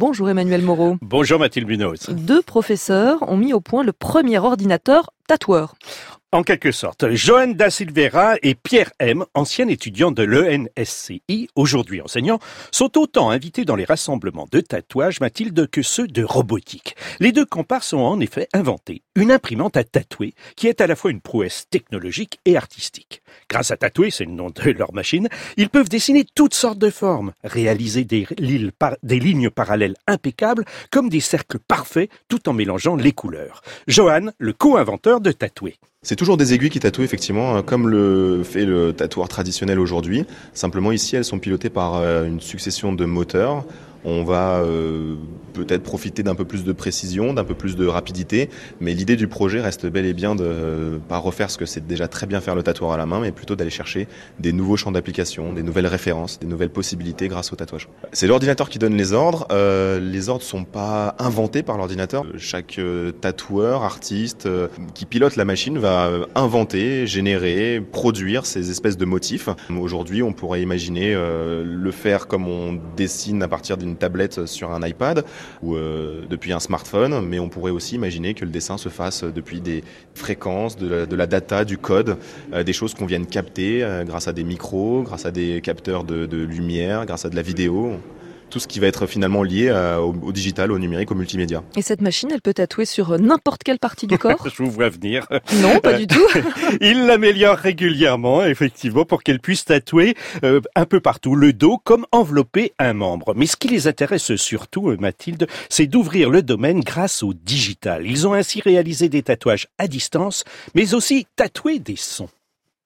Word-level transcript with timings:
Bonjour 0.00 0.30
Emmanuel 0.30 0.62
Moreau. 0.62 0.96
Bonjour 1.02 1.40
Mathilde 1.40 1.66
Munoz. 1.66 2.06
Deux 2.10 2.40
professeurs 2.40 3.28
ont 3.28 3.36
mis 3.36 3.52
au 3.52 3.60
point 3.60 3.82
le 3.82 3.92
premier 3.92 4.38
ordinateur 4.38 5.10
tatoueur. 5.26 5.74
En 6.30 6.42
quelque 6.42 6.72
sorte, 6.72 7.08
Joanne 7.14 7.54
Da 7.54 7.70
Silveira 7.70 8.36
et 8.42 8.54
Pierre 8.54 8.92
M, 8.98 9.24
ancien 9.32 9.66
étudiant 9.66 10.10
de 10.10 10.22
l'ENSCI, 10.22 11.48
aujourd'hui 11.54 12.02
enseignants, 12.02 12.38
sont 12.70 12.98
autant 12.98 13.30
invités 13.30 13.64
dans 13.64 13.76
les 13.76 13.86
rassemblements 13.86 14.46
de 14.52 14.60
tatouage, 14.60 15.20
Mathilde, 15.20 15.70
que 15.70 15.80
ceux 15.80 16.06
de 16.06 16.22
robotique. 16.22 16.96
Les 17.18 17.32
deux 17.32 17.46
comparses 17.46 17.94
ont 17.94 18.04
en 18.04 18.20
effet 18.20 18.46
inventé 18.52 19.00
une 19.16 19.32
imprimante 19.32 19.78
à 19.78 19.84
tatouer 19.84 20.34
qui 20.54 20.66
est 20.66 20.82
à 20.82 20.86
la 20.86 20.96
fois 20.96 21.12
une 21.12 21.22
prouesse 21.22 21.64
technologique 21.70 22.40
et 22.44 22.58
artistique. 22.58 23.22
Grâce 23.48 23.70
à 23.70 23.78
Tatouer, 23.78 24.10
c'est 24.10 24.26
le 24.26 24.32
nom 24.32 24.50
de 24.50 24.70
leur 24.72 24.92
machine, 24.92 25.28
ils 25.56 25.70
peuvent 25.70 25.88
dessiner 25.88 26.26
toutes 26.34 26.52
sortes 26.52 26.78
de 26.78 26.90
formes, 26.90 27.32
réaliser 27.42 28.04
des, 28.04 28.26
des 29.02 29.18
lignes 29.18 29.48
parallèles 29.48 29.96
impeccables 30.06 30.66
comme 30.90 31.08
des 31.08 31.20
cercles 31.20 31.58
parfaits 31.58 32.10
tout 32.28 32.50
en 32.50 32.52
mélangeant 32.52 32.96
les 32.96 33.12
couleurs. 33.12 33.62
Johan, 33.86 34.30
le 34.36 34.52
co-inventeur 34.52 35.22
de 35.22 35.32
Tatouer. 35.32 35.78
C'est 36.02 36.14
toujours 36.14 36.36
des 36.36 36.54
aiguilles 36.54 36.70
qui 36.70 36.78
tatouent 36.78 37.02
effectivement, 37.02 37.56
hein, 37.56 37.62
comme 37.62 37.88
le 37.88 38.44
fait 38.44 38.64
le 38.64 38.92
tatoueur 38.92 39.28
traditionnel 39.28 39.80
aujourd'hui. 39.80 40.26
Simplement 40.54 40.92
ici, 40.92 41.16
elles 41.16 41.24
sont 41.24 41.40
pilotées 41.40 41.70
par 41.70 41.96
euh, 41.96 42.24
une 42.24 42.40
succession 42.40 42.92
de 42.92 43.04
moteurs 43.04 43.64
on 44.04 44.22
va 44.24 44.60
euh, 44.60 45.16
peut-être 45.54 45.82
profiter 45.82 46.22
d'un 46.22 46.34
peu 46.34 46.44
plus 46.44 46.64
de 46.64 46.72
précision, 46.72 47.32
d'un 47.32 47.44
peu 47.44 47.54
plus 47.54 47.76
de 47.76 47.86
rapidité, 47.86 48.48
mais 48.80 48.94
l'idée 48.94 49.16
du 49.16 49.28
projet 49.28 49.60
reste 49.60 49.86
bel 49.86 50.06
et 50.06 50.12
bien 50.12 50.34
de 50.34 50.44
euh, 50.44 50.98
pas 51.08 51.18
refaire 51.18 51.50
ce 51.50 51.58
que 51.58 51.66
c'est 51.66 51.86
déjà 51.86 52.08
très 52.08 52.26
bien 52.26 52.40
faire 52.40 52.54
le 52.54 52.62
tatoueur 52.62 52.92
à 52.92 52.96
la 52.96 53.06
main, 53.06 53.20
mais 53.20 53.32
plutôt 53.32 53.56
d'aller 53.56 53.70
chercher 53.70 54.06
des 54.38 54.52
nouveaux 54.52 54.76
champs 54.76 54.92
d'application, 54.92 55.52
des 55.52 55.62
nouvelles 55.62 55.86
références, 55.86 56.38
des 56.38 56.46
nouvelles 56.46 56.70
possibilités 56.70 57.28
grâce 57.28 57.52
au 57.52 57.56
tatouage. 57.56 57.88
C'est 58.12 58.26
l'ordinateur 58.26 58.68
qui 58.68 58.78
donne 58.78 58.96
les 58.96 59.12
ordres. 59.12 59.46
Euh, 59.50 59.98
les 60.00 60.28
ordres 60.28 60.44
sont 60.44 60.64
pas 60.64 61.16
inventés 61.18 61.62
par 61.62 61.76
l'ordinateur. 61.76 62.24
Chaque 62.36 62.80
tatoueur, 63.20 63.82
artiste 63.82 64.48
qui 64.94 65.06
pilote 65.06 65.36
la 65.36 65.44
machine 65.44 65.78
va 65.78 66.10
inventer, 66.34 67.06
générer, 67.06 67.80
produire 67.80 68.46
ces 68.46 68.70
espèces 68.70 68.96
de 68.96 69.04
motifs. 69.04 69.48
Aujourd'hui, 69.70 70.22
on 70.22 70.32
pourrait 70.32 70.62
imaginer 70.62 71.14
le 71.14 71.90
faire 71.90 72.26
comme 72.26 72.46
on 72.46 72.78
dessine 72.96 73.42
à 73.42 73.48
partir 73.48 73.76
d'une 73.76 73.87
une 73.88 73.96
tablette 73.96 74.46
sur 74.46 74.70
un 74.70 74.86
iPad 74.86 75.24
ou 75.62 75.74
euh, 75.74 76.22
depuis 76.28 76.52
un 76.52 76.60
smartphone, 76.60 77.20
mais 77.26 77.38
on 77.38 77.48
pourrait 77.48 77.72
aussi 77.72 77.94
imaginer 77.94 78.34
que 78.34 78.44
le 78.44 78.50
dessin 78.50 78.78
se 78.78 78.88
fasse 78.88 79.24
depuis 79.24 79.60
des 79.60 79.82
fréquences, 80.14 80.76
de 80.76 81.14
la, 81.14 81.26
data, 81.26 81.64
du 81.64 81.78
code, 81.78 82.16
euh, 82.52 82.62
des 82.62 82.72
choses 82.72 82.94
qu'on 82.94 83.06
vient 83.06 83.20
de 83.20 83.26
capter 83.26 83.82
euh, 83.82 84.04
grâce 84.04 84.28
à 84.28 84.32
des 84.32 84.44
micros, 84.44 85.02
grâce 85.02 85.26
à 85.26 85.30
des 85.30 85.60
capteurs 85.60 86.04
de 86.04 86.44
lumière, 86.44 87.06
grâce 87.06 87.24
à 87.24 87.30
de 87.30 87.36
la 87.36 87.42
vidéo 87.42 87.98
tout 88.50 88.58
ce 88.58 88.68
qui 88.68 88.80
va 88.80 88.86
être 88.86 89.06
finalement 89.06 89.42
lié 89.42 89.68
euh, 89.68 89.98
au, 89.98 90.32
digital, 90.32 90.72
au 90.72 90.78
numérique, 90.78 91.10
au 91.10 91.14
multimédia. 91.14 91.62
Et 91.76 91.82
cette 91.82 92.00
machine, 92.00 92.30
elle 92.32 92.40
peut 92.40 92.54
tatouer 92.54 92.84
sur 92.84 93.12
euh, 93.12 93.18
n'importe 93.18 93.62
quelle 93.62 93.78
partie 93.78 94.06
du 94.06 94.18
corps? 94.18 94.46
Je 94.54 94.62
vous 94.62 94.70
vois 94.70 94.88
venir. 94.88 95.26
Non, 95.60 95.80
pas 95.80 95.94
du 95.94 96.06
tout. 96.06 96.26
Il 96.80 97.06
l'améliore 97.06 97.56
régulièrement, 97.56 98.44
effectivement, 98.44 99.04
pour 99.04 99.22
qu'elle 99.22 99.40
puisse 99.40 99.64
tatouer 99.64 100.16
euh, 100.44 100.60
un 100.74 100.86
peu 100.86 101.00
partout 101.00 101.34
le 101.34 101.52
dos 101.52 101.78
comme 101.82 102.06
envelopper 102.12 102.72
un 102.78 102.94
membre. 102.94 103.34
Mais 103.34 103.46
ce 103.46 103.56
qui 103.56 103.68
les 103.68 103.86
intéresse 103.86 104.36
surtout, 104.36 104.96
Mathilde, 104.98 105.46
c'est 105.68 105.86
d'ouvrir 105.86 106.30
le 106.30 106.42
domaine 106.42 106.80
grâce 106.80 107.22
au 107.22 107.34
digital. 107.34 108.06
Ils 108.06 108.26
ont 108.26 108.34
ainsi 108.34 108.60
réalisé 108.60 109.08
des 109.08 109.22
tatouages 109.22 109.68
à 109.78 109.86
distance, 109.88 110.44
mais 110.74 110.94
aussi 110.94 111.26
tatouer 111.36 111.78
des 111.78 111.96
sons. 111.96 112.28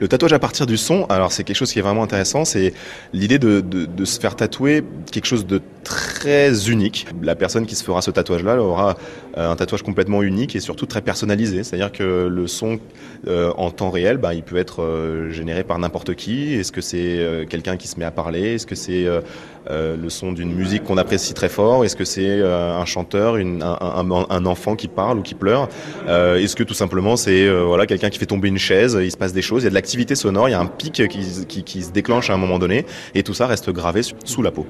Le 0.00 0.08
tatouage 0.08 0.32
à 0.32 0.40
partir 0.40 0.66
du 0.66 0.76
son, 0.76 1.04
alors 1.04 1.30
c'est 1.30 1.44
quelque 1.44 1.54
chose 1.54 1.72
qui 1.72 1.78
est 1.78 1.82
vraiment 1.82 2.02
intéressant, 2.02 2.44
c'est 2.44 2.74
l'idée 3.12 3.38
de, 3.38 3.60
de, 3.60 4.04
se 4.04 4.18
faire 4.18 4.34
tatouer 4.34 4.82
quelque 5.12 5.26
chose 5.26 5.46
de 5.46 5.62
très 5.84 6.13
unique. 6.24 7.06
La 7.22 7.34
personne 7.34 7.66
qui 7.66 7.74
se 7.74 7.84
fera 7.84 8.02
ce 8.02 8.10
tatouage-là 8.10 8.60
aura 8.60 8.96
euh, 9.36 9.50
un 9.50 9.56
tatouage 9.56 9.82
complètement 9.82 10.22
unique 10.22 10.56
et 10.56 10.60
surtout 10.60 10.86
très 10.86 11.00
personnalisé. 11.00 11.64
C'est-à-dire 11.64 11.92
que 11.92 12.28
le 12.28 12.46
son 12.46 12.78
euh, 13.26 13.52
en 13.56 13.70
temps 13.70 13.90
réel, 13.90 14.18
ben, 14.18 14.32
il 14.32 14.42
peut 14.42 14.56
être 14.56 14.82
euh, 14.82 15.30
généré 15.30 15.64
par 15.64 15.78
n'importe 15.78 16.14
qui. 16.14 16.54
Est-ce 16.54 16.72
que 16.72 16.80
c'est 16.80 17.46
quelqu'un 17.48 17.76
qui 17.76 17.88
se 17.88 17.98
met 17.98 18.04
à 18.04 18.10
parler? 18.10 18.54
Est-ce 18.54 18.66
que 18.66 18.74
c'est 18.74 19.06
le 19.70 20.08
son 20.08 20.32
d'une 20.32 20.52
musique 20.52 20.84
qu'on 20.84 20.96
apprécie 20.96 21.34
très 21.34 21.48
fort? 21.48 21.84
Est-ce 21.84 21.96
que 21.96 22.04
c'est 22.04 22.42
un 22.42 22.84
chanteur, 22.84 23.36
un, 23.36 24.46
enfant 24.46 24.76
qui 24.76 24.88
parle 24.88 25.18
ou 25.18 25.22
qui 25.22 25.34
pleure? 25.34 25.68
Est-ce 26.06 26.56
que 26.56 26.62
tout 26.62 26.74
simplement 26.74 27.16
c'est 27.16 27.48
voilà 27.48 27.86
quelqu'un 27.86 28.10
qui 28.10 28.18
fait 28.18 28.26
tomber 28.26 28.48
une 28.48 28.58
chaise 28.58 28.98
Il 29.00 29.10
se 29.10 29.16
passe 29.16 29.32
des 29.32 29.42
choses, 29.42 29.62
il 29.62 29.66
y 29.66 29.68
a 29.68 29.70
de 29.70 29.76
activité 29.76 30.14
sonore, 30.14 30.48
il 30.48 30.52
y 30.52 30.54
a 30.54 30.60
un 30.60 30.66
pic 30.66 31.02
qui, 31.08 31.82
se 31.82 31.92
déclenche 31.92 32.30
à 32.30 32.34
un 32.34 32.38
moment 32.38 32.58
donné, 32.58 32.86
et 33.14 33.22
tout 33.22 33.34
ça 33.34 33.46
reste 33.46 33.70
gravé 33.70 34.02
sous 34.24 34.42
la 34.42 34.50
peau. 34.50 34.66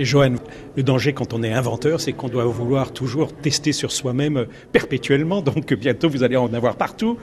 Et 0.00 0.04
Johan, 0.04 0.34
le 0.76 0.82
danger 0.84 1.12
quand 1.12 1.32
on 1.32 1.42
est 1.42 1.52
inventeur, 1.52 2.00
c'est 2.00 2.12
qu'on 2.12 2.28
doit 2.28 2.44
vouloir 2.44 2.92
toujours 2.92 3.32
tester 3.32 3.72
sur 3.72 3.90
soi-même 3.90 4.46
perpétuellement. 4.70 5.42
Donc 5.42 5.74
bientôt, 5.74 6.08
vous 6.08 6.22
allez 6.22 6.36
en 6.36 6.52
avoir 6.54 6.76
partout. 6.76 7.18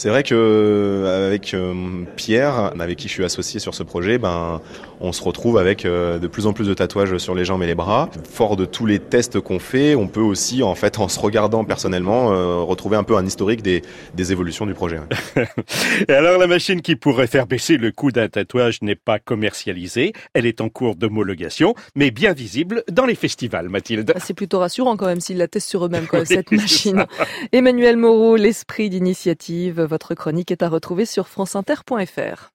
C'est 0.00 0.08
vrai 0.08 0.22
que 0.22 0.34
euh, 0.34 1.26
avec 1.26 1.52
euh, 1.52 1.74
Pierre, 2.16 2.72
avec 2.80 2.96
qui 2.96 3.06
je 3.06 3.12
suis 3.12 3.22
associé 3.22 3.60
sur 3.60 3.74
ce 3.74 3.82
projet, 3.82 4.16
ben 4.16 4.62
on 4.98 5.12
se 5.12 5.22
retrouve 5.22 5.58
avec 5.58 5.84
euh, 5.84 6.18
de 6.18 6.26
plus 6.26 6.46
en 6.46 6.54
plus 6.54 6.66
de 6.66 6.72
tatouages 6.72 7.18
sur 7.18 7.34
les 7.34 7.44
jambes 7.44 7.62
et 7.64 7.66
les 7.66 7.74
bras. 7.74 8.08
Fort 8.30 8.56
de 8.56 8.64
tous 8.64 8.86
les 8.86 8.98
tests 8.98 9.40
qu'on 9.40 9.58
fait, 9.58 9.94
on 9.94 10.08
peut 10.08 10.22
aussi 10.22 10.62
en 10.62 10.74
fait 10.74 10.98
en 10.98 11.08
se 11.08 11.20
regardant 11.20 11.64
personnellement 11.64 12.28
retrouver 12.64 12.96
un 12.96 13.02
peu 13.02 13.14
un 13.14 13.26
historique 13.26 13.60
des, 13.60 13.82
des 14.14 14.32
évolutions 14.32 14.64
du 14.64 14.72
projet. 14.72 15.00
et 16.08 16.12
alors 16.12 16.38
la 16.38 16.46
machine 16.46 16.80
qui 16.80 16.96
pourrait 16.96 17.26
faire 17.26 17.46
baisser 17.46 17.76
le 17.76 17.92
coût 17.92 18.10
d'un 18.10 18.28
tatouage 18.28 18.80
n'est 18.80 18.94
pas 18.94 19.18
commercialisée, 19.18 20.14
elle 20.32 20.46
est 20.46 20.62
en 20.62 20.70
cours 20.70 20.96
d'homologation, 20.96 21.74
mais 21.94 22.10
bien 22.10 22.32
visible 22.32 22.84
dans 22.90 23.04
les 23.04 23.14
festivals, 23.14 23.68
Mathilde. 23.68 24.14
Ah, 24.16 24.20
c'est 24.20 24.32
plutôt 24.32 24.60
rassurant 24.60 24.96
quand 24.96 25.06
même 25.06 25.20
s'ils 25.20 25.36
la 25.36 25.46
testent 25.46 25.68
sur 25.68 25.84
eux-mêmes, 25.84 26.06
cette 26.24 26.52
machine. 26.52 27.04
Emmanuel 27.52 27.98
Moreau, 27.98 28.36
l'esprit 28.36 28.88
d'initiative 28.88 29.89
votre 29.90 30.14
chronique 30.14 30.50
est 30.52 30.62
à 30.62 30.68
retrouver 30.68 31.04
sur 31.04 31.28
franceinter.fr. 31.28 32.52